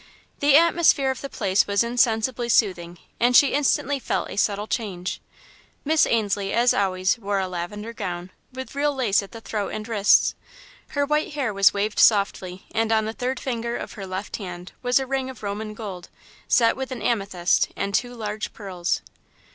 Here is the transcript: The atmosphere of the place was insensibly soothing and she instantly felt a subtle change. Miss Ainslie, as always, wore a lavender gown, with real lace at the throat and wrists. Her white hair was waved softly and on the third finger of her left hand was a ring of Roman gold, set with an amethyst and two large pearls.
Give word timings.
The 0.39 0.57
atmosphere 0.57 1.11
of 1.11 1.21
the 1.21 1.29
place 1.29 1.67
was 1.67 1.83
insensibly 1.83 2.49
soothing 2.49 2.97
and 3.19 3.35
she 3.37 3.53
instantly 3.53 3.99
felt 3.99 4.31
a 4.31 4.35
subtle 4.35 4.65
change. 4.65 5.21
Miss 5.85 6.07
Ainslie, 6.07 6.53
as 6.53 6.73
always, 6.73 7.19
wore 7.19 7.37
a 7.37 7.47
lavender 7.47 7.93
gown, 7.93 8.31
with 8.51 8.73
real 8.73 8.95
lace 8.95 9.21
at 9.21 9.31
the 9.31 9.41
throat 9.41 9.69
and 9.75 9.87
wrists. 9.87 10.33
Her 10.97 11.05
white 11.05 11.33
hair 11.35 11.53
was 11.53 11.71
waved 11.71 11.99
softly 11.99 12.65
and 12.73 12.91
on 12.91 13.05
the 13.05 13.13
third 13.13 13.39
finger 13.39 13.77
of 13.77 13.93
her 13.93 14.07
left 14.07 14.37
hand 14.37 14.71
was 14.81 14.99
a 14.99 15.05
ring 15.05 15.29
of 15.29 15.43
Roman 15.43 15.75
gold, 15.75 16.09
set 16.47 16.75
with 16.75 16.91
an 16.91 17.03
amethyst 17.03 17.69
and 17.75 17.93
two 17.93 18.15
large 18.15 18.53
pearls. 18.53 19.01